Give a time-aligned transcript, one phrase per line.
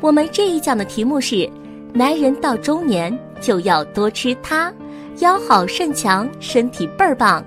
[0.00, 1.48] 我们这一讲的题目是：
[1.92, 4.72] 男人到中年就要多吃它，
[5.20, 7.44] 腰好肾强，身体倍儿棒。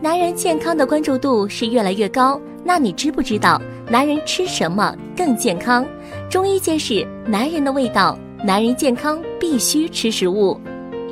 [0.00, 5.84] 男人健康的关注度是越来越高，那你知不知道男人吃什么更健康？
[6.30, 10.58] 中医揭示，男人的味道，男人健康必须吃食物，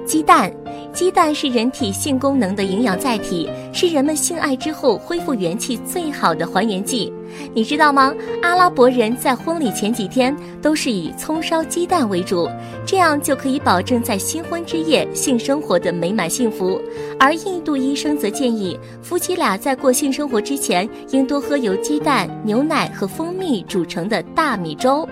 [0.06, 0.50] 鸡蛋。
[0.92, 7.12] 鸡蛋是人体性功能的营养载体，是人们性爱之后恢复元气最好的还原剂。
[7.52, 8.14] 你知道吗？
[8.40, 12.48] 阿拉伯人在婚礼前几天都是以葱烧鸡蛋为主，
[12.86, 16.80] 这样就可以保证在新婚之夜性生活的美满幸福。
[17.20, 25.06] 而印度医生则建议，夫妻俩在过性生活之前，应多喝由鸡蛋、牛奶和蜂蜜煮成的大米粥。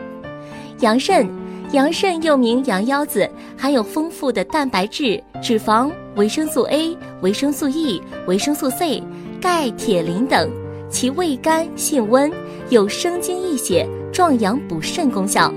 [0.81, 1.29] 养肾。
[1.75, 3.29] 羊肾又名羊腰子，
[3.59, 9.03] 含有丰富的蛋白质、脂肪、维生素 A、维生素 E、维生素 C、
[9.41, 10.49] 钙、铁、磷等，
[10.89, 12.33] 其味甘性温，
[12.69, 15.53] 有生津益血、壮阳补肾功效。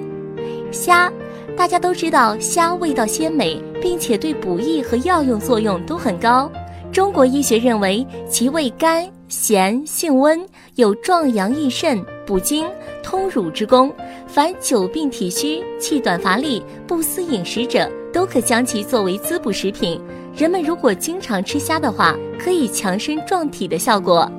[0.72, 1.14] 虾，
[1.56, 6.52] 大家都知道虾味道鲜美，并且对补益和药用作用都很高。
[6.92, 10.44] 中国医学认为其味甘咸性温，
[10.78, 12.68] 有壮阳益肾、补精
[13.02, 13.92] 通乳之功。
[14.28, 20.00] 凡久病体虚、气短乏力、不思饮食者，都可将其作为滋补食品。
[20.36, 24.30] 人们如果经常吃虾的话，可以强身壮体的效果。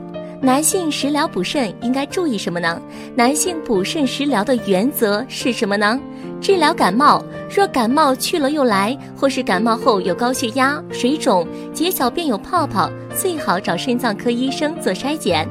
[0.41, 2.81] 男性食疗补肾应该注意什么呢？
[3.17, 5.99] 男性补肾食疗的原则是什么呢？
[6.41, 15.49] 治疗感冒，若感冒去了又来，或是感冒后有高血压、水肿、解小便有泡泡，最好找肾脏科医生做筛检。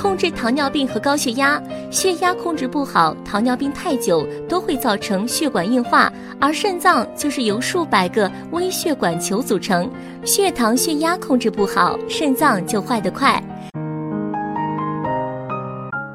[0.00, 9.90] 控制糖尿病和高血压，血压控制不好，糖尿病太久都会造成血管硬化，而肾脏就是由数百个微血管球组成，
[10.24, 13.42] 血糖、血压控制不好，肾脏就坏得快。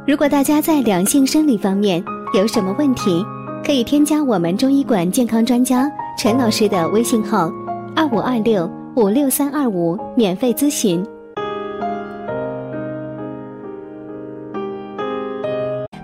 [0.07, 3.23] 如果大家在两性生理方面有什么问题，
[3.63, 7.51] 可以添加我们中医馆健康专家陈老师的微信号：
[7.95, 11.05] 二五二六五六三二五，免费咨询。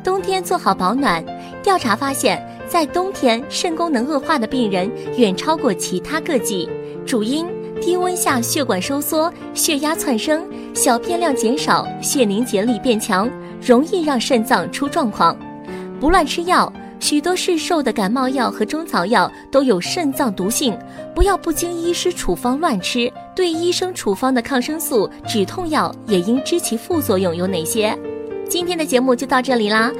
[0.03, 1.23] 冬天做好保暖。
[1.61, 6.69] 调查发现，在冬天肾功能恶化的病人远超过其他各季，
[7.05, 7.45] 主因
[7.79, 13.29] 低温下血管收缩，血压窜升，小便量减少，血凝结力变强，
[13.61, 15.37] 容易让肾脏出状况。
[15.99, 20.77] 不乱吃药，许多市售的感冒药和中草药都有肾脏毒性，
[21.13, 23.11] 不要不经医师处方乱吃。
[23.35, 27.97] 对医生处方的抗生素、止痛药也应知其副作用有哪些。
[28.51, 29.93] 今天的节目就到这里啦。